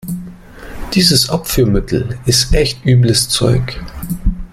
[0.95, 3.79] Dieses Abführmittel ist echt übles Zeug.